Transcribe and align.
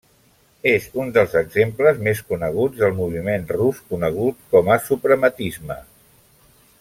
És 0.69 0.85
un 1.01 1.11
dels 1.17 1.35
exemples 1.41 1.99
més 2.07 2.23
coneguts 2.33 2.81
del 2.85 2.97
moviment 3.03 3.47
rus 3.59 3.83
conegut 3.93 4.41
com 4.57 4.75
a 4.77 4.81
suprematisme. 4.91 5.79